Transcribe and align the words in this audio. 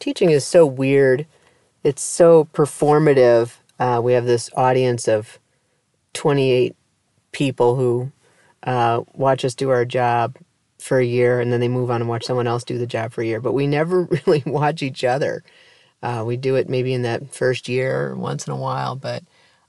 teaching 0.00 0.30
is 0.30 0.44
so 0.44 0.66
weird. 0.66 1.26
It's 1.84 2.02
so 2.02 2.46
performative. 2.52 3.56
Uh, 3.78 4.00
we 4.02 4.12
have 4.14 4.26
this 4.26 4.50
audience 4.56 5.08
of 5.08 5.38
28 6.14 6.74
people 7.32 7.76
who 7.76 8.10
uh, 8.64 9.02
watch 9.14 9.44
us 9.44 9.54
do 9.54 9.70
our 9.70 9.84
job 9.84 10.36
for 10.78 10.98
a 10.98 11.04
year 11.04 11.40
and 11.40 11.52
then 11.52 11.60
they 11.60 11.68
move 11.68 11.90
on 11.90 12.00
and 12.00 12.08
watch 12.08 12.24
someone 12.24 12.46
else 12.46 12.64
do 12.64 12.78
the 12.78 12.86
job 12.86 13.12
for 13.12 13.22
a 13.22 13.26
year. 13.26 13.40
But 13.40 13.52
we 13.52 13.66
never 13.68 14.04
really 14.04 14.42
watch 14.46 14.82
each 14.82 15.04
other. 15.04 15.42
Uh, 16.02 16.24
we 16.26 16.36
do 16.36 16.56
it 16.56 16.68
maybe 16.68 16.94
in 16.94 17.02
that 17.02 17.32
first 17.34 17.68
year 17.68 18.14
once 18.16 18.46
in 18.46 18.52
a 18.52 18.56
while, 18.56 18.96
but 18.96 19.22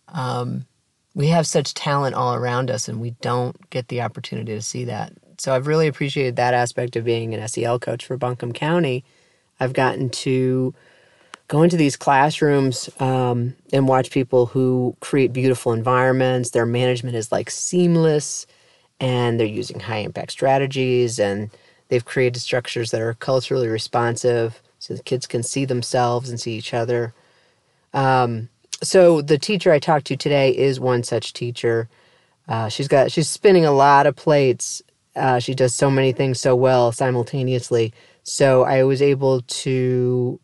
um, 0.08 0.66
we 1.14 1.28
have 1.28 1.46
such 1.46 1.74
talent 1.74 2.16
all 2.16 2.34
around 2.34 2.72
us 2.72 2.88
and 2.88 3.02
we 3.02 3.12
don't 3.22 3.70
get 3.70 3.90
the 3.90 4.02
opportunity 4.02 4.54
to 4.54 4.62
see 4.62 4.86
that. 4.86 5.12
So 5.38 5.54
I've 5.54 5.68
really 5.68 5.88
appreciated 5.88 6.36
that 6.38 6.54
aspect 6.54 6.96
of 6.96 7.04
being 7.04 7.34
an 7.34 7.46
SEL 7.48 7.80
coach 7.80 8.06
for 8.06 8.16
Buncombe 8.16 8.54
County. 8.54 9.04
I've 9.62 9.74
gotten 9.74 10.10
to 10.10 10.74
go 11.48 11.62
into 11.62 11.78
these 11.78 11.96
classrooms 11.96 12.90
um, 13.00 13.56
and 13.72 13.88
watch 13.88 14.10
people 14.10 14.48
who 14.48 14.98
create 15.02 15.34
beautiful 15.34 15.72
environments. 15.72 16.50
Their 16.50 16.66
management 16.66 17.16
is 17.16 17.32
like 17.32 17.52
seamless 17.52 18.48
and 19.00 19.40
they're 19.40 19.48
using 19.48 19.80
high 19.80 19.98
impact 19.98 20.32
strategies 20.32 21.20
and 21.20 21.52
they've 21.90 22.04
created 22.06 22.40
structures 22.40 22.90
that 22.90 23.02
are 23.02 23.14
culturally 23.14 23.68
responsive 23.68 24.62
so 24.80 24.96
the 24.96 25.04
kids 25.04 25.28
can 25.28 25.44
see 25.44 25.64
themselves 25.64 26.30
and 26.30 26.40
see 26.40 26.54
each 26.54 26.74
other. 26.74 27.14
Um, 27.94 28.50
so 28.82 29.22
the 29.22 29.38
teacher 29.38 29.72
I 29.72 29.78
talked 29.78 30.08
to 30.08 30.16
today 30.16 30.58
is 30.58 30.80
one 30.80 31.04
such 31.04 31.34
teacher. 31.34 31.88
Uh, 32.48 32.68
she's 32.68 32.88
got 32.88 33.12
she's 33.12 33.30
spinning 33.30 33.66
a 33.66 33.72
lot 33.72 34.08
of 34.08 34.16
plates. 34.16 34.82
Uh, 35.16 35.38
she 35.38 35.54
does 35.54 35.76
so 35.76 35.92
many 35.92 36.14
things 36.14 36.40
so 36.40 36.56
well 36.56 36.92
simultaneously. 36.92 37.94
So 38.24 38.64
I 38.64 38.84
was 38.84 39.02
able 39.02 39.42
to 39.42 40.40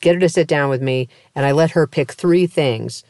get 0.00 0.14
her 0.14 0.20
to 0.20 0.28
sit 0.28 0.48
down 0.48 0.70
with 0.70 0.82
me, 0.82 1.08
and 1.34 1.46
I 1.46 1.52
let 1.52 1.70
her 1.72 1.86
pick 1.86 2.12
three 2.12 2.46
things 2.46 3.04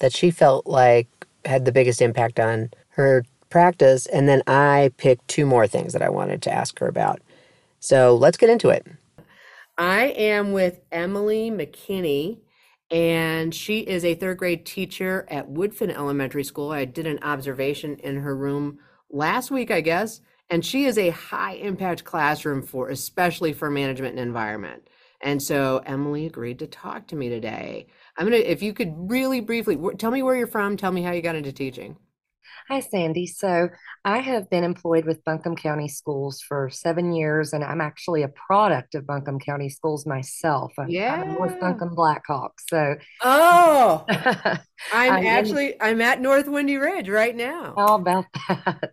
that 0.00 0.12
she 0.12 0.30
felt 0.30 0.66
like 0.66 1.08
had 1.44 1.64
the 1.64 1.72
biggest 1.72 2.00
impact 2.00 2.38
on 2.38 2.70
her 2.90 3.24
practice, 3.50 4.06
and 4.06 4.28
then 4.28 4.42
I 4.46 4.92
picked 4.96 5.28
two 5.28 5.46
more 5.46 5.66
things 5.66 5.92
that 5.92 6.02
I 6.02 6.08
wanted 6.08 6.42
to 6.42 6.52
ask 6.52 6.78
her 6.78 6.88
about. 6.88 7.20
So 7.80 8.14
let's 8.16 8.36
get 8.36 8.50
into 8.50 8.68
it. 8.68 8.86
I 9.76 10.06
am 10.06 10.52
with 10.52 10.80
Emily 10.90 11.50
McKinney, 11.50 12.38
and 12.90 13.54
she 13.54 13.80
is 13.80 14.04
a 14.04 14.14
third 14.14 14.38
grade 14.38 14.66
teacher 14.66 15.26
at 15.30 15.48
Woodfin 15.48 15.94
Elementary 15.94 16.44
School. 16.44 16.72
I 16.72 16.84
did 16.84 17.06
an 17.06 17.20
observation 17.22 17.96
in 17.96 18.16
her 18.16 18.36
room 18.36 18.78
last 19.10 19.50
week, 19.50 19.70
I 19.70 19.80
guess, 19.80 20.20
and 20.50 20.64
she 20.64 20.84
is 20.84 20.98
a 20.98 21.10
high 21.10 21.54
impact 21.54 22.04
classroom 22.04 22.62
for, 22.62 22.88
especially 22.88 23.52
for 23.52 23.70
management 23.70 24.18
and 24.18 24.26
environment. 24.26 24.88
And 25.20 25.42
so 25.42 25.82
Emily 25.84 26.26
agreed 26.26 26.60
to 26.60 26.66
talk 26.66 27.08
to 27.08 27.16
me 27.16 27.28
today. 27.28 27.86
I'm 28.16 28.26
gonna, 28.26 28.36
if 28.36 28.62
you 28.62 28.72
could 28.72 28.92
really 29.10 29.40
briefly 29.40 29.78
tell 29.98 30.10
me 30.10 30.22
where 30.22 30.36
you're 30.36 30.46
from, 30.46 30.76
tell 30.76 30.92
me 30.92 31.02
how 31.02 31.12
you 31.12 31.22
got 31.22 31.36
into 31.36 31.52
teaching. 31.52 31.96
Hi, 32.68 32.80
Sandy. 32.80 33.26
So 33.26 33.70
I 34.04 34.18
have 34.18 34.50
been 34.50 34.64
employed 34.64 35.06
with 35.06 35.24
Buncombe 35.24 35.56
County 35.56 35.88
Schools 35.88 36.42
for 36.46 36.68
seven 36.70 37.12
years, 37.12 37.52
and 37.52 37.64
I'm 37.64 37.80
actually 37.80 38.22
a 38.22 38.28
product 38.28 38.94
of 38.94 39.06
Buncombe 39.06 39.38
County 39.38 39.68
Schools 39.70 40.04
myself. 40.06 40.72
Yeah. 40.86 41.22
I'm 41.22 41.32
North 41.32 41.58
Buncombe 41.60 41.96
Blackhawks. 41.96 42.60
So, 42.68 42.96
oh, 43.22 44.04
I'm 44.92 45.26
actually 45.26 45.80
I'm 45.80 46.00
at 46.00 46.20
North 46.20 46.46
Windy 46.46 46.76
Ridge 46.76 47.08
right 47.08 47.34
now. 47.34 47.74
How 47.76 47.94
about 47.94 48.26
that? 48.48 48.92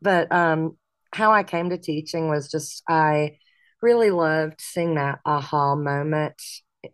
But 0.00 0.32
um, 0.32 0.78
how 1.12 1.32
I 1.32 1.42
came 1.42 1.70
to 1.70 1.78
teaching 1.78 2.28
was 2.28 2.50
just 2.50 2.82
I 2.88 3.38
really 3.82 4.10
loved 4.10 4.60
seeing 4.60 4.94
that 4.94 5.18
aha 5.26 5.74
moment. 5.74 6.40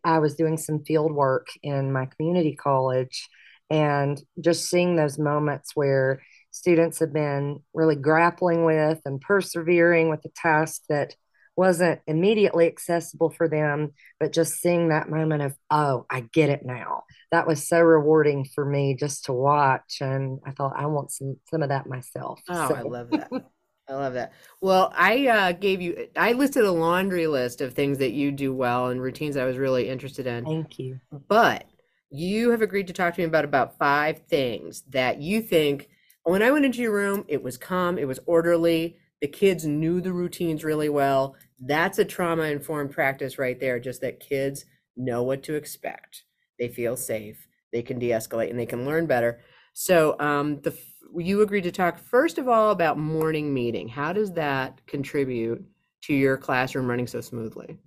I 0.05 0.19
was 0.19 0.35
doing 0.35 0.57
some 0.57 0.85
field 0.85 1.13
work 1.13 1.49
in 1.63 1.93
my 1.93 2.07
community 2.07 2.57
college 2.57 3.29
and 3.73 4.23
just 4.39 4.69
seeing 4.69 4.97
those 4.97 5.19
moments 5.19 5.73
where 5.75 6.23
students 6.51 6.99
have 6.99 7.13
been 7.13 7.61
really 7.73 7.97
grappling 7.97 8.67
with 8.67 9.01
and 9.07 9.21
persevering 9.21 10.11
with 10.11 10.21
a 10.27 10.29
task 10.37 10.83
that 10.91 11.15
wasn't 11.57 12.01
immediately 12.07 12.67
accessible 12.67 13.31
for 13.31 13.49
them, 13.49 13.93
but 14.21 14.33
just 14.33 14.61
seeing 14.61 14.89
that 14.89 15.09
moment 15.09 15.43
of, 15.43 15.55
oh, 15.71 16.05
I 16.11 16.21
get 16.21 16.51
it 16.51 16.65
now. 16.65 17.05
That 17.31 17.47
was 17.47 17.67
so 17.67 17.81
rewarding 17.81 18.45
for 18.55 18.65
me 18.65 18.95
just 18.95 19.25
to 19.25 19.33
watch. 19.33 19.99
And 20.03 20.41
I 20.47 20.51
thought, 20.51 20.75
I 20.77 20.87
want 20.87 21.11
some 21.11 21.37
some 21.51 21.63
of 21.63 21.71
that 21.71 21.87
myself. 21.87 22.41
Oh, 22.49 22.69
so. 22.69 22.75
I 22.75 22.83
love 22.83 23.11
that. 23.11 23.31
I 23.89 23.95
love 23.95 24.15
that. 24.15 24.33
Well, 24.61 24.93
I 24.97 25.27
uh, 25.27 25.53
gave 25.53 25.81
you, 25.83 26.09
I 26.17 26.33
listed 26.33 26.65
a 26.65 26.71
laundry 26.71 27.27
list 27.27 27.61
of 27.61 27.75
things 27.75 27.99
that 27.99 28.13
you 28.13 28.31
do 28.31 28.55
well 28.55 28.89
and 28.89 29.03
routines 29.03 29.37
I 29.37 29.45
was 29.45 29.59
really 29.59 29.89
interested 29.89 30.27
in. 30.27 30.45
Thank 30.45 30.79
you. 30.79 31.01
But 31.29 31.65
you 32.13 32.51
have 32.51 32.63
agreed 32.63 32.87
to 32.89 32.93
talk 32.93 33.15
to 33.15 33.21
me 33.21 33.27
about 33.27 33.45
about 33.45 33.79
five 33.79 34.19
things 34.29 34.83
that 34.91 35.21
you 35.21 35.41
think 35.43 35.89
when 36.25 36.43
I 36.43 36.51
went 36.51 36.65
into 36.65 36.83
your 36.83 36.93
room, 36.93 37.25
it 37.27 37.43
was 37.43 37.57
calm, 37.57 37.99
it 37.99 38.07
was 38.07 38.21
orderly, 38.27 38.97
the 39.21 39.29
kids 39.29 39.65
knew 39.65 40.01
the 40.01 40.13
routines 40.13 40.63
really 40.65 40.89
well. 40.89 41.37
That's 41.61 41.99
a 41.99 42.05
trauma 42.05 42.45
informed 42.45 42.93
practice 42.93 43.39
right 43.39 43.59
there, 43.59 43.81
just 43.81 44.01
that 44.03 44.21
kids 44.21 44.65
know 44.97 45.23
what 45.23 45.43
to 45.45 45.55
expect. 45.55 46.25
They 46.59 46.69
feel 46.69 46.97
safe, 46.97 47.47
they 47.73 47.83
can 47.83 47.99
de 47.99 48.11
escalate, 48.11 48.51
and 48.51 48.59
they 48.59 48.67
can 48.67 48.85
learn 48.85 49.07
better. 49.07 49.41
So, 49.73 50.17
um, 50.21 50.61
the 50.61 50.77
you 51.15 51.43
agreed 51.43 51.65
to 51.65 51.73
talk 51.73 51.99
first 51.99 52.39
of 52.39 52.49
all 52.49 52.71
about 52.71 52.99
morning 52.99 53.53
meeting. 53.53 53.89
How 53.89 54.13
does 54.13 54.33
that 54.33 54.81
contribute 54.87 55.63
to 56.05 56.15
your 56.15 56.37
classroom 56.37 56.89
running 56.89 57.07
so 57.07 57.21
smoothly? 57.21 57.79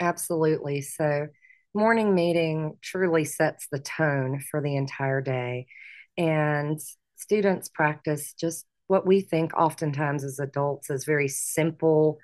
Absolutely. 0.00 0.80
So, 0.80 1.28
morning 1.74 2.14
meeting 2.14 2.76
truly 2.82 3.24
sets 3.24 3.66
the 3.70 3.78
tone 3.78 4.42
for 4.50 4.60
the 4.60 4.76
entire 4.76 5.20
day. 5.20 5.66
And 6.16 6.78
students 7.16 7.68
practice 7.68 8.34
just 8.38 8.66
what 8.86 9.06
we 9.06 9.20
think 9.20 9.54
oftentimes 9.54 10.24
as 10.24 10.38
adults 10.38 10.90
as 10.90 11.04
very 11.04 11.28
simple, 11.28 12.18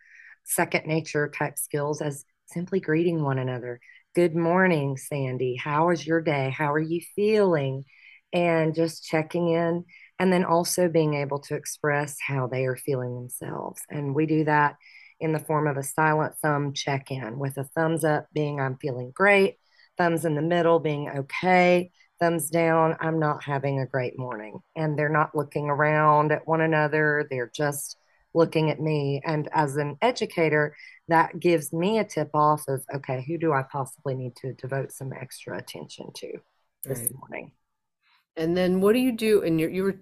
second 0.45 0.87
nature 0.87 1.29
type 1.29 1.59
skills, 1.59 2.03
as 2.03 2.25
simply 2.47 2.81
greeting 2.81 3.23
one 3.23 3.39
another. 3.39 3.81
Good 4.15 4.35
morning, 4.35 4.97
Sandy. 4.97 5.57
How 5.57 5.91
is 5.91 6.07
your 6.07 6.21
day? 6.21 6.51
How 6.51 6.73
are 6.73 6.79
you 6.79 7.01
feeling? 7.15 7.85
And 8.33 8.75
just 8.75 9.05
checking 9.05 9.49
in. 9.49 9.85
And 10.19 10.33
then 10.33 10.45
also 10.45 10.89
being 10.89 11.15
able 11.15 11.39
to 11.43 11.55
express 11.55 12.17
how 12.21 12.49
they 12.49 12.67
are 12.67 12.77
feeling 12.77 13.15
themselves. 13.15 13.81
And 13.89 14.15
we 14.15 14.27
do 14.27 14.45
that 14.45 14.77
in 15.21 15.33
the 15.33 15.39
form 15.39 15.67
of 15.67 15.77
a 15.77 15.83
silent 15.83 16.35
thumb 16.43 16.73
check 16.73 17.11
in, 17.11 17.39
with 17.39 17.57
a 17.57 17.65
thumbs 17.65 18.05
up 18.05 18.27
being 18.33 18.61
I'm 18.61 18.77
feeling 18.79 19.13
great, 19.15 19.57
thumbs 19.97 20.25
in 20.25 20.35
the 20.35 20.43
middle 20.43 20.79
being 20.79 21.09
okay, 21.09 21.91
thumbs 22.21 22.51
down, 22.51 22.97
I'm 23.01 23.19
not 23.19 23.43
having 23.45 23.81
a 23.81 23.87
great 23.87 24.19
morning. 24.19 24.61
And 24.77 24.99
they're 24.99 25.09
not 25.09 25.35
looking 25.35 25.69
around 25.69 26.33
at 26.33 26.47
one 26.47 26.61
another, 26.61 27.27
they're 27.31 27.51
just 27.55 27.97
looking 28.35 28.71
at 28.71 28.81
me. 28.81 29.23
And 29.25 29.49
as 29.53 29.77
an 29.77 29.97
educator, 30.03 30.77
that 31.09 31.41
gives 31.41 31.73
me 31.73 31.99
a 31.99 32.05
tip 32.05 32.31
off 32.35 32.63
of 32.69 32.85
okay, 32.95 33.25
who 33.27 33.39
do 33.39 33.53
I 33.53 33.65
possibly 33.71 34.15
need 34.15 34.37
to 34.37 34.53
devote 34.55 34.93
some 34.93 35.13
extra 35.13 35.59
attention 35.59 36.11
to 36.17 36.33
this 36.85 37.01
right. 37.01 37.15
morning? 37.15 37.53
And 38.37 38.57
then 38.57 38.81
what 38.81 38.93
do 38.93 39.01
you 39.01 39.13
do 39.13 39.41
in 39.41 39.59
your 39.59 39.71
you 39.71 39.99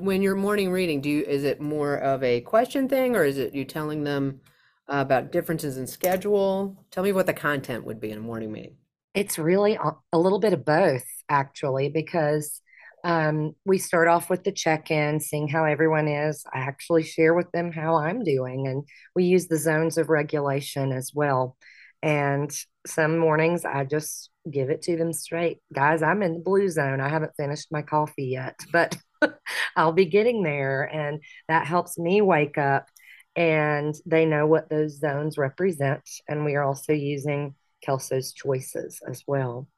when 0.00 0.22
you're 0.22 0.36
morning 0.36 0.70
reading? 0.70 1.00
Do 1.00 1.10
you 1.10 1.22
is 1.22 1.44
it 1.44 1.60
more 1.60 1.96
of 1.96 2.22
a 2.22 2.40
question 2.40 2.88
thing 2.88 3.14
or 3.14 3.24
is 3.24 3.36
it 3.36 3.54
you 3.54 3.64
telling 3.64 4.04
them 4.04 4.40
about 4.88 5.32
differences 5.32 5.76
in 5.76 5.86
schedule. 5.86 6.84
Tell 6.90 7.02
me 7.02 7.12
what 7.12 7.26
the 7.26 7.32
content 7.32 7.84
would 7.84 8.00
be 8.00 8.10
in 8.10 8.18
a 8.18 8.22
morning 8.22 8.52
meeting. 8.52 8.76
It's 9.14 9.38
really 9.38 9.78
a 10.12 10.18
little 10.18 10.40
bit 10.40 10.52
of 10.52 10.64
both, 10.64 11.06
actually, 11.28 11.88
because 11.88 12.60
um, 13.04 13.54
we 13.64 13.78
start 13.78 14.08
off 14.08 14.30
with 14.30 14.44
the 14.44 14.52
check 14.52 14.90
in, 14.90 15.20
seeing 15.20 15.46
how 15.46 15.64
everyone 15.64 16.08
is. 16.08 16.44
I 16.52 16.60
actually 16.60 17.04
share 17.04 17.34
with 17.34 17.50
them 17.52 17.70
how 17.70 17.96
I'm 17.96 18.24
doing, 18.24 18.66
and 18.66 18.84
we 19.14 19.24
use 19.24 19.46
the 19.46 19.58
zones 19.58 19.98
of 19.98 20.08
regulation 20.08 20.90
as 20.90 21.12
well. 21.14 21.56
And 22.02 22.50
some 22.86 23.18
mornings 23.18 23.64
I 23.64 23.84
just 23.84 24.30
give 24.50 24.70
it 24.70 24.82
to 24.82 24.96
them 24.96 25.12
straight. 25.12 25.58
Guys, 25.72 26.02
I'm 26.02 26.22
in 26.22 26.34
the 26.34 26.40
blue 26.40 26.68
zone. 26.68 27.00
I 27.00 27.08
haven't 27.08 27.36
finished 27.36 27.68
my 27.70 27.82
coffee 27.82 28.26
yet, 28.26 28.58
but 28.72 28.96
I'll 29.76 29.92
be 29.92 30.06
getting 30.06 30.42
there. 30.42 30.82
And 30.82 31.22
that 31.48 31.66
helps 31.66 31.98
me 31.98 32.20
wake 32.20 32.58
up 32.58 32.88
and 33.36 33.94
they 34.06 34.26
know 34.26 34.46
what 34.46 34.68
those 34.68 34.98
zones 34.98 35.38
represent. 35.38 36.08
And 36.28 36.44
we 36.44 36.54
are 36.54 36.64
also 36.64 36.92
using 36.92 37.54
Kelso's 37.86 38.32
choices 38.32 39.00
as 39.08 39.22
well. 39.26 39.68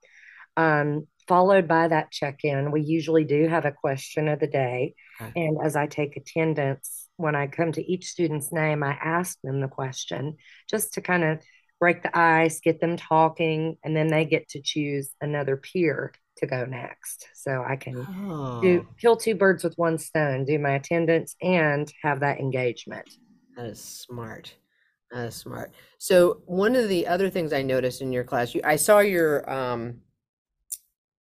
Um, 0.56 1.06
followed 1.28 1.68
by 1.68 1.88
that 1.88 2.10
check 2.10 2.44
in, 2.44 2.70
we 2.70 2.82
usually 2.82 3.24
do 3.24 3.48
have 3.48 3.64
a 3.64 3.72
question 3.72 4.28
of 4.28 4.40
the 4.40 4.46
day. 4.46 4.94
Okay. 5.20 5.46
And 5.46 5.58
as 5.62 5.76
I 5.76 5.86
take 5.86 6.16
attendance, 6.16 7.08
when 7.16 7.34
I 7.34 7.46
come 7.46 7.72
to 7.72 7.92
each 7.92 8.06
student's 8.06 8.52
name, 8.52 8.82
I 8.82 8.92
ask 8.92 9.38
them 9.42 9.60
the 9.60 9.68
question 9.68 10.36
just 10.68 10.94
to 10.94 11.00
kind 11.00 11.24
of 11.24 11.40
break 11.80 12.02
the 12.02 12.16
ice, 12.16 12.60
get 12.60 12.80
them 12.80 12.96
talking, 12.96 13.76
and 13.84 13.96
then 13.96 14.08
they 14.08 14.24
get 14.24 14.48
to 14.50 14.62
choose 14.62 15.10
another 15.20 15.56
peer 15.56 16.12
to 16.38 16.46
go 16.46 16.64
next. 16.64 17.28
So 17.34 17.64
I 17.66 17.76
can 17.76 18.06
oh. 18.08 18.60
do 18.62 18.86
kill 19.00 19.16
two 19.16 19.34
birds 19.34 19.64
with 19.64 19.74
one 19.76 19.98
stone, 19.98 20.44
do 20.44 20.58
my 20.58 20.72
attendance 20.72 21.34
and 21.42 21.90
have 22.02 22.20
that 22.20 22.38
engagement. 22.38 23.08
That 23.56 23.66
is 23.66 23.82
smart. 23.82 24.54
That's 25.10 25.36
smart. 25.36 25.72
So 25.98 26.42
one 26.46 26.76
of 26.76 26.88
the 26.88 27.06
other 27.06 27.30
things 27.30 27.52
I 27.52 27.62
noticed 27.62 28.02
in 28.02 28.12
your 28.12 28.24
class, 28.24 28.54
you, 28.54 28.60
I 28.64 28.76
saw 28.76 28.98
your 28.98 29.50
um, 29.50 30.00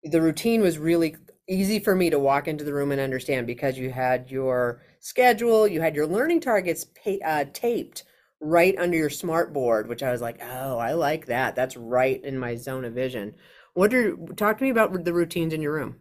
the 0.03 0.21
routine 0.21 0.61
was 0.61 0.77
really 0.77 1.15
easy 1.47 1.79
for 1.79 1.95
me 1.95 2.09
to 2.09 2.19
walk 2.19 2.47
into 2.47 2.63
the 2.63 2.73
room 2.73 2.91
and 2.91 3.01
understand 3.01 3.47
because 3.47 3.77
you 3.77 3.89
had 3.91 4.29
your 4.29 4.81
schedule, 4.99 5.67
you 5.67 5.81
had 5.81 5.95
your 5.95 6.07
learning 6.07 6.41
targets 6.41 6.85
uh, 7.23 7.45
taped 7.53 8.03
right 8.39 8.77
under 8.77 8.97
your 8.97 9.09
smart 9.09 9.53
board, 9.53 9.87
which 9.87 10.03
I 10.03 10.11
was 10.11 10.21
like, 10.21 10.39
oh, 10.43 10.77
I 10.77 10.93
like 10.93 11.27
that. 11.27 11.55
That's 11.55 11.77
right 11.77 12.23
in 12.23 12.37
my 12.37 12.55
zone 12.55 12.85
of 12.85 12.93
vision. 12.93 13.35
What 13.73 13.93
are 13.93 14.15
talk 14.35 14.57
to 14.57 14.63
me 14.63 14.69
about 14.69 15.03
the 15.03 15.13
routines 15.13 15.53
in 15.53 15.61
your 15.61 15.73
room? 15.73 15.97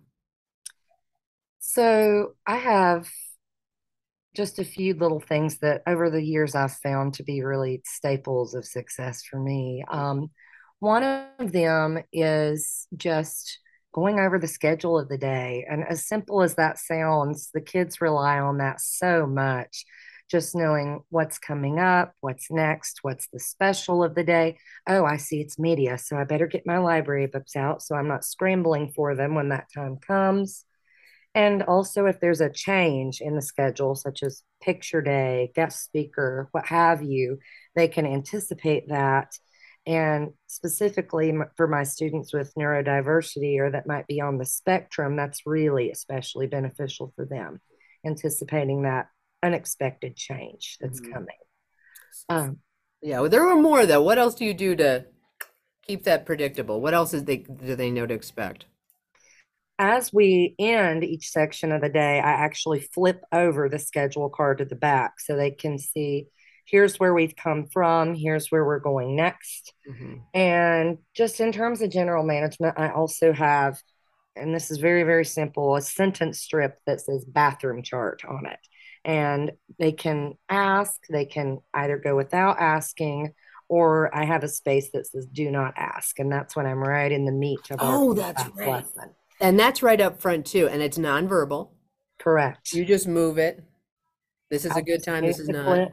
So 1.60 2.34
I 2.46 2.56
have 2.56 3.08
just 4.34 4.58
a 4.58 4.64
few 4.64 4.94
little 4.94 5.20
things 5.20 5.58
that 5.58 5.82
over 5.86 6.10
the 6.10 6.22
years 6.22 6.54
I've 6.54 6.72
found 6.72 7.14
to 7.14 7.22
be 7.22 7.42
really 7.42 7.82
staples 7.84 8.54
of 8.54 8.64
success 8.64 9.22
for 9.22 9.38
me. 9.38 9.84
Um, 9.88 10.30
one 10.80 11.04
of 11.38 11.52
them 11.52 12.02
is 12.12 12.86
just 12.96 13.58
going 13.94 14.18
over 14.18 14.38
the 14.38 14.48
schedule 14.48 14.98
of 14.98 15.08
the 15.08 15.16
day. 15.16 15.64
And 15.70 15.84
as 15.88 16.06
simple 16.06 16.42
as 16.42 16.56
that 16.56 16.78
sounds, 16.78 17.50
the 17.54 17.60
kids 17.60 18.00
rely 18.00 18.40
on 18.40 18.58
that 18.58 18.80
so 18.80 19.26
much. 19.26 19.84
Just 20.30 20.56
knowing 20.56 21.00
what's 21.10 21.38
coming 21.38 21.78
up, 21.78 22.12
what's 22.20 22.50
next, 22.50 22.98
what's 23.02 23.28
the 23.28 23.38
special 23.38 24.02
of 24.02 24.14
the 24.14 24.24
day. 24.24 24.58
Oh, 24.86 25.04
I 25.04 25.16
see 25.18 25.40
it's 25.40 25.58
media. 25.58 25.96
So 25.96 26.16
I 26.16 26.24
better 26.24 26.46
get 26.46 26.66
my 26.66 26.78
library 26.78 27.26
books 27.26 27.54
out 27.54 27.82
so 27.82 27.94
I'm 27.94 28.08
not 28.08 28.24
scrambling 28.24 28.92
for 28.96 29.14
them 29.14 29.34
when 29.34 29.50
that 29.50 29.68
time 29.72 29.98
comes. 29.98 30.64
And 31.34 31.64
also, 31.64 32.06
if 32.06 32.20
there's 32.20 32.40
a 32.40 32.50
change 32.50 33.20
in 33.20 33.34
the 33.34 33.42
schedule, 33.42 33.96
such 33.96 34.22
as 34.22 34.42
picture 34.62 35.02
day, 35.02 35.50
guest 35.54 35.82
speaker, 35.82 36.48
what 36.52 36.66
have 36.66 37.02
you, 37.02 37.38
they 37.74 37.88
can 37.88 38.06
anticipate 38.06 38.88
that. 38.88 39.36
And 39.86 40.30
specifically 40.46 41.34
for 41.56 41.66
my 41.66 41.82
students 41.82 42.32
with 42.32 42.54
neurodiversity 42.54 43.58
or 43.58 43.70
that 43.72 43.86
might 43.86 44.06
be 44.06 44.20
on 44.20 44.38
the 44.38 44.46
spectrum, 44.46 45.16
that's 45.16 45.42
really 45.44 45.90
especially 45.90 46.46
beneficial 46.46 47.12
for 47.16 47.26
them, 47.26 47.60
anticipating 48.06 48.82
that 48.82 49.08
unexpected 49.42 50.16
change 50.16 50.78
that's 50.80 51.00
mm-hmm. 51.00 51.12
coming. 51.12 51.36
Um, 52.28 52.58
yeah, 53.02 53.20
well, 53.20 53.28
there 53.28 53.44
were 53.44 53.60
more 53.60 53.84
though. 53.84 54.02
What 54.02 54.18
else 54.18 54.36
do 54.36 54.44
you 54.46 54.54
do 54.54 54.74
to 54.76 55.04
keep 55.86 56.04
that 56.04 56.24
predictable? 56.24 56.80
What 56.80 56.94
else 56.94 57.12
is 57.12 57.24
they 57.24 57.38
do 57.38 57.76
they 57.76 57.90
know 57.90 58.06
to 58.06 58.14
expect? 58.14 58.64
As 59.78 60.12
we 60.12 60.54
end 60.58 61.04
each 61.04 61.30
section 61.30 61.72
of 61.72 61.80
the 61.80 61.88
day, 61.88 62.18
I 62.18 62.30
actually 62.30 62.80
flip 62.80 63.22
over 63.32 63.68
the 63.68 63.78
schedule 63.78 64.28
card 64.28 64.58
to 64.58 64.64
the 64.64 64.76
back 64.76 65.20
so 65.20 65.36
they 65.36 65.50
can 65.50 65.78
see 65.78 66.28
here's 66.66 66.98
where 66.98 67.14
we've 67.14 67.36
come 67.36 67.66
from, 67.66 68.14
here's 68.14 68.50
where 68.50 68.64
we're 68.64 68.78
going 68.78 69.16
next. 69.16 69.72
Mm-hmm. 69.88 70.14
And 70.32 70.98
just 71.14 71.40
in 71.40 71.52
terms 71.52 71.82
of 71.82 71.90
general 71.90 72.24
management, 72.24 72.78
I 72.78 72.90
also 72.90 73.32
have, 73.32 73.80
and 74.36 74.54
this 74.54 74.70
is 74.70 74.78
very, 74.78 75.02
very 75.02 75.24
simple, 75.24 75.76
a 75.76 75.82
sentence 75.82 76.40
strip 76.40 76.78
that 76.86 77.00
says 77.00 77.24
bathroom 77.24 77.82
chart 77.82 78.22
on 78.26 78.46
it. 78.46 78.58
And 79.04 79.52
they 79.78 79.92
can 79.92 80.34
ask, 80.48 80.94
they 81.10 81.26
can 81.26 81.58
either 81.74 81.98
go 81.98 82.16
without 82.16 82.58
asking, 82.58 83.34
or 83.68 84.14
I 84.14 84.24
have 84.24 84.44
a 84.44 84.48
space 84.48 84.90
that 84.92 85.06
says 85.06 85.26
do 85.26 85.50
not 85.50 85.74
ask. 85.76 86.18
And 86.18 86.32
that's 86.32 86.56
when 86.56 86.66
I'm 86.66 86.82
right 86.82 87.12
in 87.12 87.26
the 87.26 87.32
meat 87.32 87.70
of 87.70 87.80
our 87.80 87.94
oh, 87.94 88.14
that's 88.14 88.46
right. 88.56 88.68
lesson. 88.68 89.10
And 89.44 89.60
that's 89.60 89.82
right 89.82 90.00
up 90.00 90.22
front 90.22 90.46
too. 90.46 90.68
And 90.68 90.80
it's 90.80 90.96
nonverbal. 90.96 91.68
Correct. 92.18 92.72
You 92.72 92.82
just 92.86 93.06
move 93.06 93.36
it. 93.36 93.62
This 94.50 94.64
is 94.64 94.72
I 94.72 94.78
a 94.78 94.82
good 94.82 95.04
time. 95.04 95.26
This 95.26 95.38
is 95.38 95.50
not. 95.50 95.90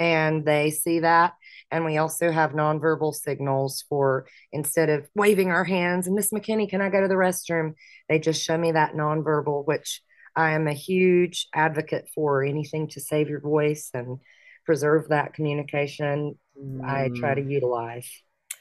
And 0.00 0.44
they 0.44 0.70
see 0.70 0.98
that. 0.98 1.34
And 1.70 1.84
we 1.84 1.98
also 1.98 2.32
have 2.32 2.50
nonverbal 2.50 3.14
signals 3.14 3.84
for 3.88 4.26
instead 4.50 4.88
of 4.88 5.08
waving 5.14 5.50
our 5.50 5.62
hands 5.62 6.08
and 6.08 6.16
Miss 6.16 6.32
McKinney, 6.32 6.68
can 6.68 6.80
I 6.80 6.88
go 6.88 7.00
to 7.00 7.06
the 7.06 7.14
restroom? 7.14 7.74
They 8.08 8.18
just 8.18 8.42
show 8.42 8.58
me 8.58 8.72
that 8.72 8.94
nonverbal, 8.94 9.64
which 9.64 10.02
I 10.34 10.50
am 10.52 10.66
a 10.66 10.72
huge 10.72 11.46
advocate 11.54 12.08
for 12.12 12.42
anything 12.42 12.88
to 12.88 13.00
save 13.00 13.28
your 13.28 13.40
voice 13.40 13.90
and 13.94 14.18
preserve 14.66 15.10
that 15.10 15.34
communication. 15.34 16.36
Mm. 16.60 16.84
I 16.84 17.10
try 17.14 17.34
to 17.34 17.42
mm. 17.42 17.50
utilize. 17.50 18.10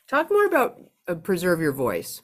Talk 0.07 0.29
more 0.29 0.45
about 0.45 0.79
uh, 1.07 1.15
preserve 1.15 1.59
your 1.59 1.73
voice 1.73 2.21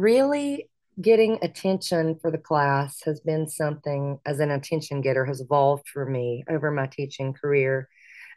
really 0.00 0.68
getting 1.00 1.38
attention 1.42 2.18
for 2.20 2.30
the 2.30 2.38
class 2.38 3.00
has 3.04 3.20
been 3.20 3.48
something 3.48 4.18
as 4.26 4.40
an 4.40 4.50
attention 4.50 5.00
getter 5.00 5.24
has 5.24 5.40
evolved 5.40 5.88
for 5.88 6.04
me 6.04 6.44
over 6.50 6.70
my 6.70 6.86
teaching 6.86 7.32
career 7.32 7.88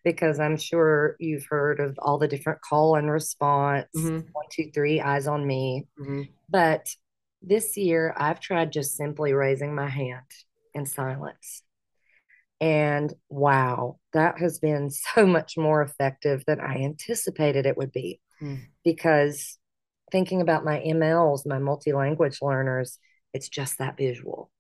because 0.03 0.39
I'm 0.39 0.57
sure 0.57 1.15
you've 1.19 1.45
heard 1.45 1.79
of 1.79 1.97
all 1.99 2.17
the 2.17 2.27
different 2.27 2.61
call 2.61 2.95
and 2.95 3.09
response 3.09 3.87
mm-hmm. 3.95 4.27
one, 4.31 4.45
two, 4.51 4.69
three, 4.73 4.99
eyes 4.99 5.27
on 5.27 5.47
me. 5.47 5.87
Mm-hmm. 5.99 6.23
But 6.49 6.89
this 7.41 7.77
year, 7.77 8.13
I've 8.17 8.39
tried 8.39 8.71
just 8.71 8.95
simply 8.95 9.33
raising 9.33 9.73
my 9.73 9.89
hand 9.89 10.25
in 10.73 10.85
silence. 10.85 11.63
And 12.59 13.13
wow, 13.29 13.97
that 14.13 14.39
has 14.39 14.59
been 14.59 14.89
so 15.15 15.25
much 15.25 15.57
more 15.57 15.81
effective 15.81 16.43
than 16.45 16.59
I 16.59 16.83
anticipated 16.83 17.65
it 17.65 17.77
would 17.77 17.91
be 17.91 18.19
mm. 18.41 18.59
because 18.83 19.57
thinking 20.13 20.41
about 20.41 20.63
my 20.63 20.79
MLs, 20.79 21.45
my 21.45 21.57
multi 21.57 21.91
language 21.91 22.37
learners, 22.41 22.99
it's 23.33 23.49
just 23.49 23.79
that 23.79 23.97
visual. 23.97 24.51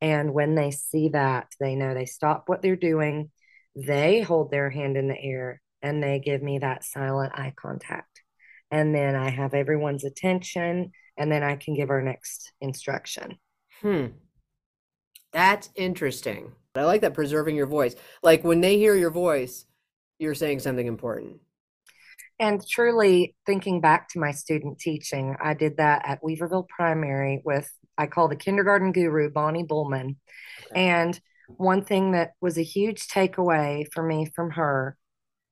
And 0.00 0.32
when 0.32 0.54
they 0.54 0.70
see 0.70 1.08
that, 1.08 1.48
they 1.58 1.74
know 1.74 1.94
they 1.94 2.04
stop 2.04 2.44
what 2.46 2.62
they're 2.62 2.76
doing, 2.76 3.30
they 3.74 4.20
hold 4.20 4.50
their 4.50 4.70
hand 4.70 4.96
in 4.96 5.08
the 5.08 5.20
air, 5.20 5.60
and 5.82 6.02
they 6.02 6.20
give 6.20 6.42
me 6.42 6.58
that 6.58 6.84
silent 6.84 7.32
eye 7.34 7.54
contact. 7.56 8.22
And 8.70 8.94
then 8.94 9.16
I 9.16 9.30
have 9.30 9.54
everyone's 9.54 10.04
attention, 10.04 10.92
and 11.16 11.32
then 11.32 11.42
I 11.42 11.56
can 11.56 11.74
give 11.74 11.90
our 11.90 12.02
next 12.02 12.52
instruction. 12.60 13.38
Hmm. 13.80 14.06
That's 15.32 15.70
interesting. 15.74 16.52
I 16.74 16.84
like 16.84 17.00
that 17.00 17.14
preserving 17.14 17.56
your 17.56 17.66
voice. 17.66 17.96
Like 18.22 18.44
when 18.44 18.60
they 18.60 18.76
hear 18.76 18.94
your 18.94 19.10
voice, 19.10 19.64
you're 20.18 20.34
saying 20.34 20.60
something 20.60 20.86
important. 20.86 21.40
And 22.40 22.66
truly 22.66 23.36
thinking 23.44 23.82
back 23.82 24.08
to 24.10 24.18
my 24.18 24.32
student 24.32 24.78
teaching, 24.78 25.36
I 25.42 25.52
did 25.52 25.76
that 25.76 26.02
at 26.06 26.22
Weaverville 26.22 26.68
Primary 26.68 27.42
with, 27.44 27.70
I 27.98 28.06
call 28.06 28.28
the 28.28 28.34
kindergarten 28.34 28.92
guru, 28.92 29.30
Bonnie 29.30 29.62
Bullman. 29.62 30.16
And 30.74 31.20
one 31.48 31.84
thing 31.84 32.12
that 32.12 32.32
was 32.40 32.56
a 32.56 32.62
huge 32.62 33.08
takeaway 33.08 33.86
for 33.92 34.02
me 34.02 34.24
from 34.34 34.52
her 34.52 34.96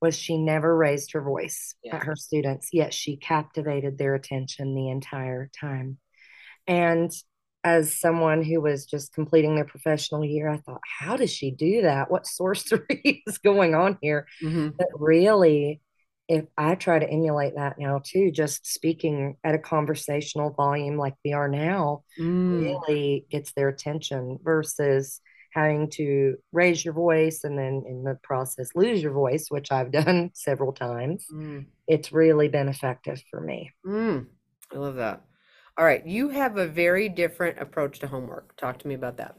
was 0.00 0.16
she 0.16 0.38
never 0.38 0.74
raised 0.74 1.12
her 1.12 1.20
voice 1.20 1.74
yeah. 1.82 1.96
at 1.96 2.04
her 2.04 2.16
students, 2.16 2.70
yet 2.72 2.94
she 2.94 3.16
captivated 3.16 3.98
their 3.98 4.14
attention 4.14 4.74
the 4.74 4.88
entire 4.88 5.50
time. 5.60 5.98
And 6.66 7.12
as 7.64 8.00
someone 8.00 8.42
who 8.42 8.62
was 8.62 8.86
just 8.86 9.12
completing 9.12 9.56
their 9.56 9.64
professional 9.66 10.24
year, 10.24 10.48
I 10.48 10.58
thought, 10.58 10.80
how 11.00 11.18
does 11.18 11.30
she 11.30 11.50
do 11.50 11.82
that? 11.82 12.10
What 12.10 12.26
sorcery 12.26 13.22
is 13.26 13.36
going 13.36 13.74
on 13.74 13.98
here? 14.00 14.26
Mm-hmm. 14.42 14.70
But 14.78 14.88
really, 14.94 15.82
if 16.28 16.44
I 16.58 16.74
try 16.74 16.98
to 16.98 17.08
emulate 17.08 17.54
that 17.56 17.78
now 17.78 18.02
too, 18.04 18.30
just 18.30 18.66
speaking 18.66 19.36
at 19.42 19.54
a 19.54 19.58
conversational 19.58 20.50
volume 20.50 20.98
like 20.98 21.14
we 21.24 21.32
are 21.32 21.48
now 21.48 22.04
mm. 22.20 22.60
really 22.60 23.26
gets 23.30 23.52
their 23.52 23.68
attention 23.68 24.38
versus 24.42 25.20
having 25.54 25.88
to 25.88 26.36
raise 26.52 26.84
your 26.84 26.92
voice 26.92 27.44
and 27.44 27.58
then 27.58 27.82
in 27.88 28.04
the 28.04 28.18
process 28.22 28.68
lose 28.74 29.02
your 29.02 29.12
voice, 29.12 29.46
which 29.48 29.72
I've 29.72 29.90
done 30.04 30.30
several 30.34 30.72
times. 30.72 31.26
Mm. 31.32 31.66
It's 31.86 32.12
really 32.12 32.48
been 32.48 32.68
effective 32.68 33.22
for 33.30 33.40
me. 33.40 33.72
Mm. 33.86 34.26
I 34.72 34.76
love 34.76 34.96
that. 34.96 35.22
All 35.78 35.84
right. 35.84 36.06
You 36.06 36.28
have 36.28 36.58
a 36.58 36.66
very 36.66 37.08
different 37.08 37.58
approach 37.58 38.00
to 38.00 38.06
homework. 38.06 38.54
Talk 38.56 38.80
to 38.80 38.88
me 38.88 38.94
about 38.94 39.16
that. 39.16 39.36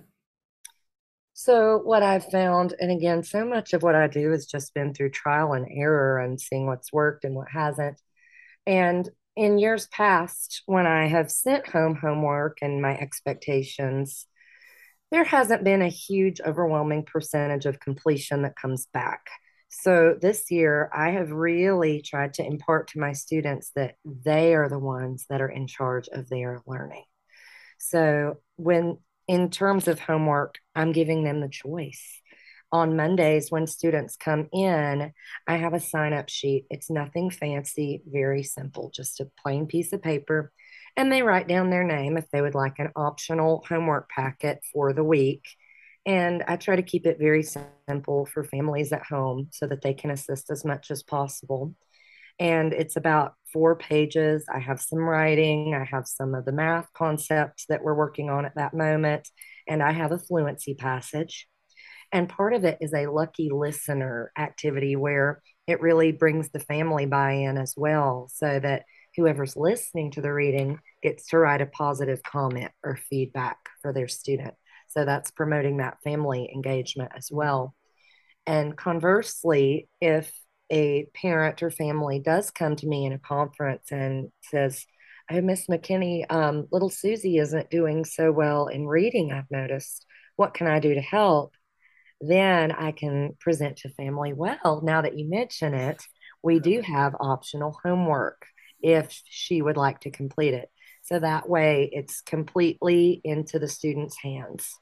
So, 1.41 1.77
what 1.77 2.03
I've 2.03 2.29
found, 2.29 2.73
and 2.81 2.91
again, 2.91 3.23
so 3.23 3.45
much 3.45 3.71
of 3.71 3.81
what 3.81 3.95
I 3.95 4.07
do 4.07 4.31
has 4.31 4.45
just 4.45 4.73
been 4.73 4.93
through 4.93 5.11
trial 5.11 5.53
and 5.53 5.65
error 5.71 6.19
and 6.19 6.37
seeing 6.37 6.67
what's 6.67 6.91
worked 6.91 7.23
and 7.23 7.33
what 7.33 7.47
hasn't. 7.49 7.97
And 8.67 9.07
in 9.37 9.57
years 9.57 9.87
past, 9.87 10.63
when 10.65 10.85
I 10.85 11.07
have 11.07 11.31
sent 11.31 11.65
home 11.65 11.95
homework 11.95 12.57
and 12.61 12.81
my 12.81 12.93
expectations, 12.93 14.27
there 15.11 15.23
hasn't 15.23 15.63
been 15.63 15.81
a 15.81 15.87
huge, 15.87 16.41
overwhelming 16.41 17.05
percentage 17.05 17.65
of 17.65 17.79
completion 17.79 18.41
that 18.41 18.57
comes 18.57 18.87
back. 18.93 19.25
So 19.69 20.17
this 20.21 20.51
year, 20.51 20.89
I 20.93 21.11
have 21.11 21.31
really 21.31 22.01
tried 22.01 22.33
to 22.33 22.45
impart 22.45 22.89
to 22.89 22.99
my 22.99 23.13
students 23.13 23.71
that 23.77 23.95
they 24.03 24.55
are 24.55 24.67
the 24.67 24.77
ones 24.77 25.25
that 25.29 25.39
are 25.39 25.47
in 25.47 25.67
charge 25.67 26.09
of 26.09 26.27
their 26.27 26.61
learning. 26.67 27.05
So 27.77 28.39
when 28.57 28.97
in 29.29 29.51
terms 29.51 29.87
of 29.87 29.99
homework, 29.99 30.57
I'm 30.75 30.91
giving 30.91 31.23
them 31.23 31.39
the 31.39 31.47
choice. 31.47 32.19
On 32.71 32.95
Mondays, 32.95 33.51
when 33.51 33.67
students 33.67 34.15
come 34.15 34.49
in, 34.51 35.13
I 35.47 35.55
have 35.57 35.75
a 35.75 35.79
sign 35.79 36.13
up 36.13 36.29
sheet. 36.29 36.65
It's 36.71 36.89
nothing 36.89 37.29
fancy, 37.29 38.01
very 38.07 38.41
simple, 38.41 38.89
just 38.91 39.19
a 39.19 39.29
plain 39.43 39.67
piece 39.67 39.93
of 39.93 40.01
paper. 40.01 40.51
And 40.97 41.11
they 41.11 41.21
write 41.21 41.47
down 41.47 41.69
their 41.69 41.83
name 41.83 42.17
if 42.17 42.27
they 42.31 42.41
would 42.41 42.55
like 42.55 42.79
an 42.79 42.89
optional 42.95 43.63
homework 43.69 44.09
packet 44.09 44.63
for 44.73 44.93
the 44.93 45.03
week. 45.03 45.45
And 46.07 46.43
I 46.47 46.55
try 46.55 46.75
to 46.75 46.81
keep 46.81 47.05
it 47.05 47.19
very 47.19 47.43
simple 47.43 48.25
for 48.25 48.43
families 48.43 48.91
at 48.91 49.05
home 49.05 49.49
so 49.51 49.67
that 49.67 49.83
they 49.83 49.93
can 49.93 50.09
assist 50.09 50.49
as 50.49 50.65
much 50.65 50.89
as 50.89 51.03
possible. 51.03 51.75
And 52.39 52.73
it's 52.73 52.95
about 52.95 53.33
four 53.51 53.75
pages. 53.75 54.45
I 54.53 54.59
have 54.59 54.79
some 54.79 54.99
writing, 54.99 55.75
I 55.75 55.83
have 55.83 56.07
some 56.07 56.33
of 56.33 56.45
the 56.45 56.51
math 56.51 56.87
concepts 56.93 57.65
that 57.67 57.83
we're 57.83 57.95
working 57.95 58.29
on 58.29 58.45
at 58.45 58.55
that 58.55 58.73
moment, 58.73 59.27
and 59.67 59.83
I 59.83 59.91
have 59.91 60.11
a 60.11 60.19
fluency 60.19 60.73
passage. 60.73 61.47
And 62.11 62.29
part 62.29 62.53
of 62.53 62.63
it 62.63 62.77
is 62.81 62.93
a 62.93 63.07
lucky 63.07 63.49
listener 63.51 64.31
activity 64.37 64.95
where 64.95 65.41
it 65.67 65.81
really 65.81 66.11
brings 66.11 66.49
the 66.49 66.59
family 66.59 67.05
buy 67.05 67.33
in 67.33 67.57
as 67.57 67.73
well, 67.75 68.29
so 68.33 68.59
that 68.59 68.83
whoever's 69.17 69.55
listening 69.57 70.11
to 70.11 70.21
the 70.21 70.33
reading 70.33 70.79
gets 71.03 71.27
to 71.27 71.37
write 71.37 71.61
a 71.61 71.65
positive 71.65 72.23
comment 72.23 72.71
or 72.83 72.97
feedback 73.09 73.57
for 73.81 73.91
their 73.91 74.07
student. 74.07 74.53
So 74.87 75.05
that's 75.05 75.31
promoting 75.31 75.77
that 75.77 75.97
family 76.03 76.49
engagement 76.53 77.11
as 77.15 77.29
well. 77.31 77.75
And 78.47 78.75
conversely, 78.75 79.87
if 80.01 80.31
a 80.71 81.07
parent 81.13 81.61
or 81.63 81.71
family 81.71 82.19
does 82.19 82.51
come 82.51 82.75
to 82.77 82.87
me 82.87 83.05
in 83.05 83.13
a 83.13 83.19
conference 83.19 83.91
and 83.91 84.31
says, 84.41 84.85
Oh, 85.31 85.41
Miss 85.41 85.67
McKinney, 85.67 86.25
um, 86.31 86.67
little 86.71 86.89
Susie 86.89 87.37
isn't 87.37 87.69
doing 87.69 88.03
so 88.03 88.31
well 88.31 88.67
in 88.67 88.87
reading, 88.87 89.31
I've 89.31 89.51
noticed. 89.51 90.05
What 90.35 90.53
can 90.53 90.67
I 90.67 90.79
do 90.79 90.95
to 90.95 91.01
help? 91.01 91.53
Then 92.21 92.71
I 92.71 92.91
can 92.91 93.35
present 93.39 93.77
to 93.77 93.89
family, 93.89 94.33
well, 94.33 94.81
now 94.83 95.01
that 95.01 95.17
you 95.17 95.29
mention 95.29 95.73
it, 95.73 96.01
we 96.41 96.59
do 96.59 96.81
have 96.81 97.15
optional 97.19 97.77
homework 97.83 98.45
if 98.81 99.21
she 99.25 99.61
would 99.61 99.77
like 99.77 99.99
to 100.01 100.11
complete 100.11 100.53
it. 100.53 100.69
So 101.03 101.19
that 101.19 101.49
way 101.49 101.89
it's 101.91 102.21
completely 102.21 103.21
into 103.23 103.59
the 103.59 103.67
student's 103.67 104.17
hands. 104.21 104.75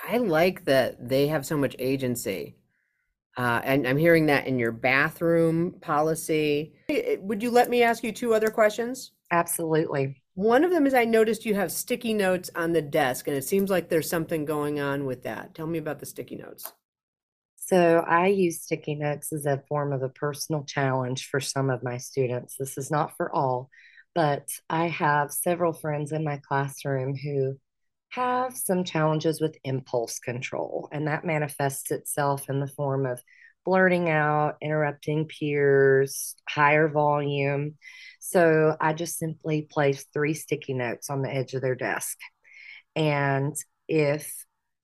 I 0.00 0.18
like 0.18 0.64
that 0.64 1.08
they 1.08 1.28
have 1.28 1.46
so 1.46 1.56
much 1.56 1.76
agency. 1.78 2.56
Uh, 3.36 3.60
and 3.64 3.86
I'm 3.86 3.96
hearing 3.96 4.26
that 4.26 4.46
in 4.46 4.58
your 4.58 4.72
bathroom 4.72 5.74
policy. 5.80 6.74
Would 7.20 7.42
you 7.42 7.50
let 7.50 7.68
me 7.68 7.82
ask 7.82 8.04
you 8.04 8.12
two 8.12 8.34
other 8.34 8.48
questions? 8.48 9.12
Absolutely. 9.30 10.22
One 10.34 10.64
of 10.64 10.70
them 10.70 10.86
is 10.86 10.94
I 10.94 11.04
noticed 11.04 11.44
you 11.44 11.54
have 11.54 11.72
sticky 11.72 12.14
notes 12.14 12.50
on 12.54 12.72
the 12.72 12.82
desk, 12.82 13.28
and 13.28 13.36
it 13.36 13.44
seems 13.44 13.70
like 13.70 13.88
there's 13.88 14.10
something 14.10 14.44
going 14.44 14.80
on 14.80 15.04
with 15.04 15.22
that. 15.24 15.54
Tell 15.54 15.66
me 15.66 15.78
about 15.78 15.98
the 16.00 16.06
sticky 16.06 16.36
notes. 16.36 16.72
So, 17.56 18.04
I 18.06 18.26
use 18.26 18.62
sticky 18.62 18.96
notes 18.96 19.32
as 19.32 19.46
a 19.46 19.62
form 19.68 19.92
of 19.92 20.02
a 20.02 20.08
personal 20.08 20.64
challenge 20.64 21.28
for 21.28 21.40
some 21.40 21.70
of 21.70 21.82
my 21.82 21.96
students. 21.96 22.56
This 22.58 22.76
is 22.76 22.90
not 22.90 23.16
for 23.16 23.34
all, 23.34 23.70
but 24.14 24.48
I 24.68 24.88
have 24.88 25.32
several 25.32 25.72
friends 25.72 26.12
in 26.12 26.24
my 26.24 26.40
classroom 26.46 27.16
who 27.16 27.58
have 28.14 28.56
some 28.56 28.84
challenges 28.84 29.40
with 29.40 29.56
impulse 29.64 30.18
control, 30.18 30.88
and 30.92 31.08
that 31.08 31.24
manifests 31.24 31.90
itself 31.90 32.48
in 32.48 32.60
the 32.60 32.68
form 32.68 33.06
of 33.06 33.20
blurting 33.64 34.10
out, 34.10 34.56
interrupting 34.60 35.26
peers, 35.26 36.36
higher 36.48 36.88
volume. 36.88 37.76
So 38.20 38.76
I 38.80 38.92
just 38.92 39.18
simply 39.18 39.62
place 39.62 40.06
three 40.12 40.34
sticky 40.34 40.74
notes 40.74 41.08
on 41.10 41.22
the 41.22 41.34
edge 41.34 41.54
of 41.54 41.62
their 41.62 41.74
desk. 41.74 42.18
And 42.94 43.56
if 43.88 44.32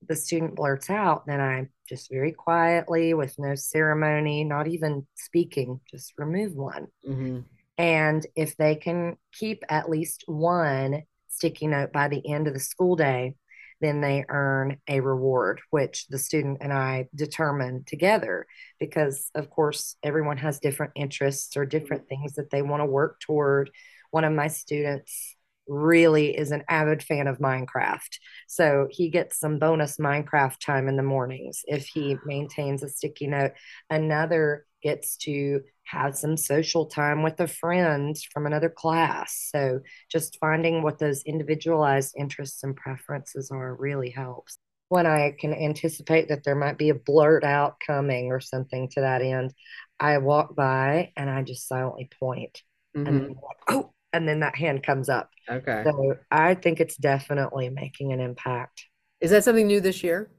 the 0.09 0.17
student 0.17 0.57
blurts 0.57 0.89
out, 0.89 1.27
then 1.27 1.41
I 1.41 1.69
just 1.89 2.11
very 2.11 2.33
quietly, 2.33 3.13
with 3.13 3.35
no 3.39 3.55
ceremony, 3.55 4.45
not 4.45 4.67
even 4.67 5.07
speaking, 5.15 5.81
just 5.91 6.15
remove 6.17 6.55
one. 6.55 6.87
Mm-hmm. 7.07 7.41
And 7.77 8.27
if 8.35 8.57
they 8.57 8.77
can 8.77 9.17
keep 9.33 9.63
at 9.69 9.91
least 9.91 10.25
one 10.27 11.03
sticky 11.31 11.69
note 11.69 11.93
by 11.93 12.09
the 12.09 12.27
end 12.31 12.47
of 12.47 12.55
the 12.55 12.61
school 12.61 12.97
day, 12.97 13.35
then 13.81 14.01
they 14.01 14.25
earn 14.29 14.77
a 14.89 15.01
reward, 15.01 15.61
which 15.71 16.07
the 16.09 16.19
student 16.19 16.59
and 16.61 16.73
I 16.73 17.09
determine 17.15 17.85
together. 17.87 18.47
Because, 18.79 19.31
of 19.35 19.49
course, 19.49 19.97
everyone 20.03 20.37
has 20.39 20.61
different 20.61 20.93
interests 20.95 21.57
or 21.57 21.65
different 21.65 22.03
mm-hmm. 22.05 22.23
things 22.23 22.35
that 22.35 22.51
they 22.51 22.63
want 22.63 22.81
to 22.83 22.87
work 22.87 23.21
toward. 23.21 23.71
One 24.11 24.25
of 24.25 24.33
my 24.33 24.49
students 24.49 25.37
really 25.67 26.37
is 26.37 26.51
an 26.51 26.65
avid 26.69 27.03
fan 27.03 27.29
of 27.29 27.39
Minecraft. 27.39 28.19
So 28.49 28.89
he 28.91 29.09
gets 29.09 29.39
some 29.39 29.59
bonus 29.59 29.99
Minecraft 29.99 30.59
time 30.59 30.89
in 30.89 30.97
the 30.97 31.03
mornings 31.03 31.63
if 31.67 31.87
he 31.87 32.17
maintains 32.27 32.83
a 32.83 32.89
sticky 32.89 33.29
note. 33.29 33.53
Another 33.89 34.67
gets 34.83 35.17
to 35.19 35.61
have 35.85 36.17
some 36.17 36.37
social 36.37 36.87
time 36.87 37.23
with 37.23 37.41
a 37.41 37.47
friend 37.47 38.17
from 38.33 38.47
another 38.47 38.69
class. 38.71 39.49
So 39.53 39.81
just 40.11 40.39
finding 40.41 40.83
what 40.83 40.99
those 40.99 41.23
individualized 41.25 42.15
interests 42.17 42.63
and 42.63 42.77
preferences 42.77 43.51
are 43.51 43.75
really 43.75 44.11
helps. 44.11 44.57
When 44.89 45.07
I 45.07 45.35
can 45.39 45.55
anticipate 45.55 46.29
that 46.29 46.45
there 46.45 46.57
might 46.57 46.79
be 46.79 46.91
a 46.91 46.95
blurt 46.95 47.45
out 47.45 47.77
coming 47.85 48.33
or 48.33 48.41
something 48.41 48.89
to 48.91 49.03
that 49.03 49.23
end, 49.23 49.53
I 49.99 50.19
walk 50.19 50.57
by 50.57 51.13
and 51.17 51.31
I 51.31 51.43
just 51.43 51.69
silently 51.69 52.09
point. 52.19 52.63
Mm-hmm. 52.97 53.07
And 53.07 53.29
like, 53.29 53.59
oh, 53.69 53.93
and 54.13 54.29
then 54.29 54.41
that 54.41 54.57
hand 54.57 54.83
comes 54.83 55.09
up. 55.09 55.31
Okay. 55.49 55.83
So 55.85 56.17
I 56.31 56.55
think 56.55 56.81
it's 56.81 56.97
definitely 56.97 57.69
making 57.69 58.13
an 58.13 58.21
impact. 58.21 58.85
Is 59.21 59.31
that 59.31 59.45
something 59.45 59.67
new 59.67 59.81
this 59.81 60.03
year? 60.03 60.31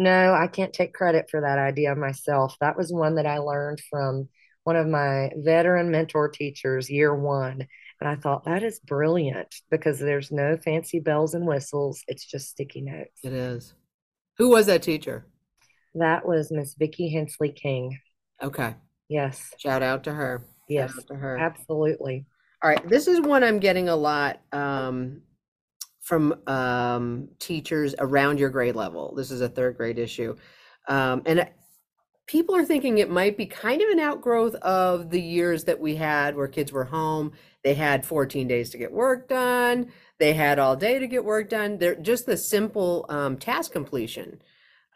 No, 0.00 0.32
I 0.32 0.46
can't 0.46 0.72
take 0.72 0.94
credit 0.94 1.28
for 1.30 1.42
that 1.42 1.58
idea 1.58 1.94
myself. 1.94 2.56
That 2.62 2.74
was 2.74 2.90
one 2.90 3.16
that 3.16 3.26
I 3.26 3.36
learned 3.36 3.82
from 3.90 4.30
one 4.64 4.76
of 4.76 4.86
my 4.86 5.30
veteran 5.36 5.90
mentor 5.90 6.30
teachers, 6.30 6.88
year 6.88 7.14
one. 7.14 7.66
And 8.00 8.08
I 8.08 8.16
thought 8.16 8.46
that 8.46 8.62
is 8.62 8.80
brilliant 8.80 9.54
because 9.70 9.98
there's 9.98 10.32
no 10.32 10.56
fancy 10.56 11.00
bells 11.00 11.34
and 11.34 11.46
whistles. 11.46 12.02
It's 12.08 12.24
just 12.24 12.48
sticky 12.48 12.80
notes. 12.80 13.20
It 13.22 13.34
is. 13.34 13.74
Who 14.38 14.48
was 14.48 14.64
that 14.66 14.82
teacher? 14.82 15.26
That 15.94 16.26
was 16.26 16.50
Miss 16.50 16.76
Vicki 16.76 17.10
Hensley 17.10 17.52
King. 17.52 17.98
Okay. 18.42 18.76
Yes. 19.10 19.52
Shout 19.58 19.82
out 19.82 20.04
to 20.04 20.14
her. 20.14 20.40
Yes. 20.66 20.94
to 21.08 21.14
her. 21.14 21.36
Absolutely. 21.36 22.24
All 22.62 22.70
right. 22.70 22.88
This 22.88 23.06
is 23.06 23.20
one 23.20 23.44
I'm 23.44 23.58
getting 23.58 23.90
a 23.90 23.96
lot 23.96 24.40
um, 24.50 25.20
from 26.00 26.34
um, 26.46 27.28
teachers 27.38 27.94
around 27.98 28.38
your 28.38 28.50
grade 28.50 28.76
level. 28.76 29.14
This 29.14 29.30
is 29.30 29.40
a 29.40 29.48
third 29.48 29.76
grade 29.76 29.98
issue. 29.98 30.36
Um, 30.88 31.22
and 31.26 31.48
people 32.26 32.54
are 32.54 32.64
thinking 32.64 32.98
it 32.98 33.10
might 33.10 33.36
be 33.36 33.46
kind 33.46 33.82
of 33.82 33.88
an 33.88 33.98
outgrowth 33.98 34.54
of 34.56 35.10
the 35.10 35.20
years 35.20 35.64
that 35.64 35.80
we 35.80 35.96
had 35.96 36.36
where 36.36 36.48
kids 36.48 36.72
were 36.72 36.84
home. 36.84 37.32
They 37.64 37.74
had 37.74 38.06
14 38.06 38.48
days 38.48 38.70
to 38.70 38.78
get 38.78 38.92
work 38.92 39.28
done. 39.28 39.90
They 40.18 40.32
had 40.32 40.58
all 40.58 40.76
day 40.76 40.98
to 40.98 41.06
get 41.06 41.24
work 41.24 41.50
done. 41.50 41.78
They're 41.78 41.96
just 41.96 42.26
the 42.26 42.36
simple 42.36 43.04
um, 43.08 43.36
task 43.36 43.72
completion. 43.72 44.40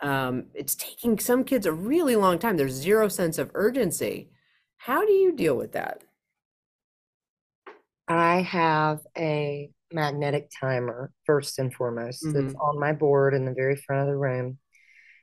Um, 0.01 0.47
it's 0.55 0.75
taking 0.75 1.19
some 1.19 1.45
kids 1.45 1.67
a 1.67 1.73
really 1.73 2.15
long 2.15 2.39
time. 2.39 2.57
There's 2.57 2.73
zero 2.73 3.09
sense 3.09 3.39
of 3.39 3.51
urgency. 3.55 4.31
How 4.77 5.05
do 5.05 5.13
you 5.13 5.33
deal 5.33 5.57
with 5.57 5.73
that? 5.73 6.05
I 8.07 8.43
have 8.43 9.01
a 9.17 9.71
magnetic 9.95 10.51
timer 10.61 11.11
first 11.25 11.59
and 11.59 11.73
foremost. 11.73 12.25
Mm-hmm. 12.25 12.49
It's 12.49 12.55
on 12.57 12.79
my 12.79 12.93
board 12.93 13.33
in 13.33 13.45
the 13.45 13.55
very 13.55 13.77
front 13.77 14.03
of 14.03 14.09
the 14.09 14.17
room. 14.17 14.59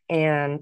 And 0.09 0.61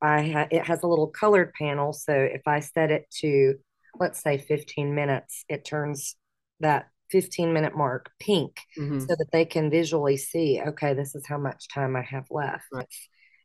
I 0.00 0.30
ha- 0.30 0.48
it 0.50 0.66
has 0.66 0.82
a 0.82 0.86
little 0.86 1.08
colored 1.08 1.52
panel. 1.52 1.92
So 1.92 2.12
if 2.12 2.42
I 2.46 2.60
set 2.60 2.90
it 2.90 3.06
to, 3.20 3.54
let's 3.98 4.22
say 4.22 4.38
15 4.38 4.94
minutes, 4.94 5.44
it 5.48 5.64
turns 5.64 6.16
that 6.60 6.88
15 7.10 7.52
minute 7.52 7.76
mark 7.76 8.10
pink 8.18 8.56
mm-hmm. 8.78 9.00
so 9.00 9.06
that 9.06 9.28
they 9.30 9.44
can 9.44 9.70
visually 9.70 10.16
see, 10.16 10.60
okay, 10.66 10.94
this 10.94 11.14
is 11.14 11.26
how 11.26 11.38
much 11.38 11.68
time 11.72 11.96
I 11.96 12.02
have 12.02 12.26
left. 12.30 12.64
Right. 12.72 12.86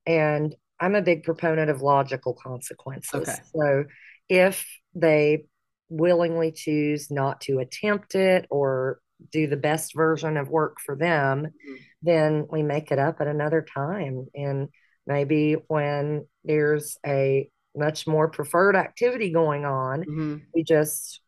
And 0.05 0.55
I'm 0.79 0.95
a 0.95 1.01
big 1.01 1.23
proponent 1.23 1.69
of 1.69 1.81
logical 1.81 2.33
consequences. 2.33 3.13
Okay. 3.13 3.35
So 3.53 3.83
if 4.29 4.65
they 4.95 5.45
willingly 5.89 6.51
choose 6.51 7.11
not 7.11 7.41
to 7.41 7.59
attempt 7.59 8.15
it 8.15 8.45
or 8.49 8.99
do 9.31 9.47
the 9.47 9.57
best 9.57 9.95
version 9.95 10.37
of 10.37 10.49
work 10.49 10.77
for 10.85 10.95
them, 10.95 11.45
mm-hmm. 11.45 11.75
then 12.01 12.47
we 12.49 12.63
make 12.63 12.91
it 12.91 12.99
up 12.99 13.21
at 13.21 13.27
another 13.27 13.65
time. 13.73 14.27
And 14.33 14.69
maybe 15.09 15.57
when 15.67 16.25
there's 16.45 16.97
a 17.05 17.49
much 17.75 18.07
more 18.07 18.29
preferred 18.29 18.75
activity 18.75 19.31
going 19.31 19.65
on 19.65 20.01
mm-hmm. 20.01 20.37
we 20.53 20.63
just 20.63 21.21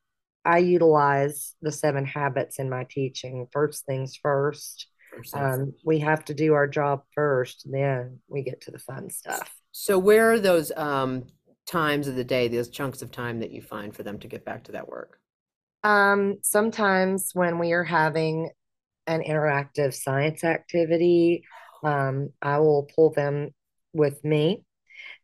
i 0.45 0.57
utilize 0.57 1.55
the 1.61 1.71
seven 1.71 2.05
habits 2.05 2.59
in 2.59 2.69
my 2.69 2.85
teaching 2.89 3.47
first 3.51 3.85
things 3.85 4.17
first 4.21 4.87
um, 5.33 5.73
we 5.83 5.99
have 5.99 6.23
to 6.23 6.33
do 6.33 6.53
our 6.53 6.67
job 6.67 7.01
first 7.13 7.67
then 7.69 8.19
we 8.29 8.41
get 8.41 8.61
to 8.61 8.71
the 8.71 8.79
fun 8.79 9.09
stuff 9.09 9.53
so 9.71 9.99
where 9.99 10.31
are 10.31 10.39
those 10.39 10.71
um, 10.77 11.25
times 11.65 12.07
of 12.07 12.15
the 12.15 12.23
day 12.23 12.47
those 12.47 12.69
chunks 12.69 13.01
of 13.01 13.11
time 13.11 13.39
that 13.39 13.51
you 13.51 13.61
find 13.61 13.95
for 13.95 14.03
them 14.03 14.17
to 14.19 14.27
get 14.27 14.45
back 14.45 14.63
to 14.63 14.71
that 14.71 14.87
work 14.87 15.19
um, 15.83 16.37
sometimes 16.43 17.31
when 17.33 17.59
we 17.59 17.71
are 17.73 17.83
having 17.83 18.51
an 19.07 19.23
interactive 19.23 19.93
science 19.93 20.43
activity 20.43 21.43
um, 21.83 22.29
i 22.41 22.59
will 22.59 22.87
pull 22.95 23.11
them 23.11 23.49
with 23.93 24.23
me 24.23 24.63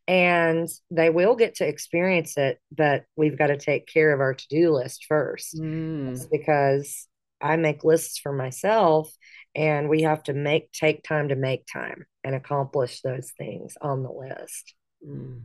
and 0.06 0.68
they 0.90 1.10
will 1.10 1.36
get 1.36 1.56
to 1.56 1.66
experience 1.66 2.36
it 2.36 2.58
but 2.76 3.04
we've 3.16 3.38
got 3.38 3.48
to 3.48 3.56
take 3.56 3.86
care 3.86 4.12
of 4.12 4.20
our 4.20 4.34
to-do 4.34 4.72
list 4.72 5.06
first 5.08 5.56
mm. 5.56 6.30
because 6.30 7.06
i 7.40 7.56
make 7.56 7.84
lists 7.84 8.18
for 8.18 8.32
myself 8.32 9.10
and 9.54 9.88
we 9.88 10.02
have 10.02 10.22
to 10.24 10.34
make 10.34 10.70
take 10.72 11.02
time 11.02 11.28
to 11.28 11.36
make 11.36 11.66
time 11.66 12.06
and 12.22 12.34
accomplish 12.34 13.00
those 13.00 13.32
things 13.36 13.76
on 13.80 14.02
the 14.02 14.10
list. 14.10 14.74
Mm. 15.06 15.42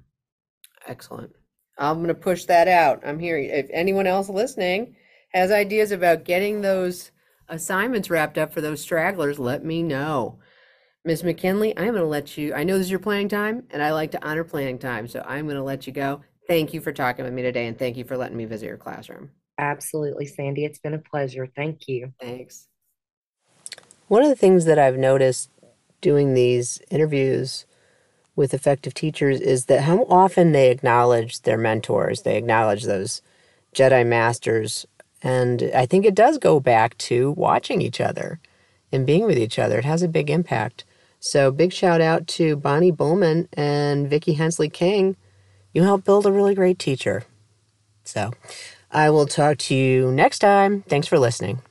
Excellent. 0.85 1.31
I'm 1.77 1.97
going 1.97 2.09
to 2.09 2.13
push 2.13 2.45
that 2.45 2.67
out. 2.67 3.01
I'm 3.05 3.19
here. 3.19 3.37
If 3.37 3.67
anyone 3.71 4.05
else 4.05 4.29
listening 4.29 4.95
has 5.33 5.51
ideas 5.51 5.91
about 5.91 6.25
getting 6.25 6.61
those 6.61 7.11
assignments 7.49 8.09
wrapped 8.09 8.37
up 8.37 8.53
for 8.53 8.61
those 8.61 8.81
stragglers, 8.81 9.39
let 9.39 9.63
me 9.63 9.83
know. 9.83 10.39
Ms. 11.05 11.23
McKinney, 11.23 11.73
I'm 11.75 11.87
going 11.87 11.95
to 11.95 12.05
let 12.05 12.37
you, 12.37 12.53
I 12.53 12.63
know 12.63 12.77
this 12.77 12.85
is 12.85 12.91
your 12.91 12.99
planning 12.99 13.27
time, 13.27 13.63
and 13.71 13.83
I 13.83 13.91
like 13.91 14.11
to 14.11 14.25
honor 14.25 14.43
planning 14.43 14.79
time, 14.79 15.07
so 15.07 15.23
I'm 15.27 15.45
going 15.45 15.57
to 15.57 15.63
let 15.63 15.85
you 15.85 15.91
go. 15.91 16.21
Thank 16.47 16.73
you 16.73 16.81
for 16.81 16.93
talking 16.93 17.25
with 17.25 17.33
me 17.33 17.41
today, 17.41 17.67
and 17.67 17.77
thank 17.77 17.97
you 17.97 18.05
for 18.05 18.15
letting 18.15 18.37
me 18.37 18.45
visit 18.45 18.67
your 18.67 18.77
classroom. 18.77 19.31
Absolutely, 19.57 20.25
Sandy. 20.25 20.65
It's 20.65 20.79
been 20.79 20.93
a 20.93 20.99
pleasure. 20.99 21.47
Thank 21.55 21.87
you. 21.87 22.13
Thanks. 22.21 22.67
One 24.07 24.23
of 24.23 24.29
the 24.29 24.35
things 24.35 24.65
that 24.65 24.79
I've 24.79 24.97
noticed 24.97 25.49
doing 26.01 26.33
these 26.33 26.81
interviews 26.89 27.65
with 28.35 28.53
effective 28.53 28.93
teachers 28.93 29.39
is 29.39 29.65
that 29.65 29.83
how 29.83 30.05
often 30.09 30.51
they 30.51 30.71
acknowledge 30.71 31.41
their 31.41 31.57
mentors, 31.57 32.21
they 32.21 32.37
acknowledge 32.37 32.83
those 32.83 33.21
Jedi 33.73 34.05
masters. 34.05 34.85
And 35.23 35.71
I 35.73 35.85
think 35.85 36.05
it 36.05 36.15
does 36.15 36.37
go 36.37 36.59
back 36.59 36.97
to 36.99 37.31
watching 37.31 37.81
each 37.81 38.01
other 38.01 38.39
and 38.91 39.05
being 39.05 39.25
with 39.25 39.37
each 39.37 39.57
other. 39.57 39.79
It 39.79 39.85
has 39.85 40.03
a 40.03 40.07
big 40.07 40.29
impact. 40.29 40.83
So, 41.19 41.51
big 41.51 41.71
shout 41.71 42.01
out 42.01 42.27
to 42.27 42.57
Bonnie 42.57 42.91
Bowman 42.91 43.47
and 43.53 44.09
Vicki 44.09 44.33
Hensley 44.33 44.69
King. 44.69 45.15
You 45.73 45.83
helped 45.83 46.03
build 46.03 46.25
a 46.25 46.31
really 46.31 46.53
great 46.53 46.77
teacher. 46.77 47.23
So, 48.03 48.31
I 48.91 49.09
will 49.09 49.25
talk 49.25 49.57
to 49.59 49.75
you 49.75 50.11
next 50.11 50.39
time. 50.39 50.83
Thanks 50.83 51.07
for 51.07 51.17
listening. 51.17 51.61